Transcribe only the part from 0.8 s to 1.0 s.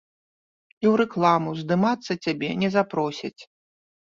ў